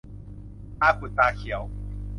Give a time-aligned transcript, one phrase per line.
[0.79, 1.61] ตาขุ่นตาเขียว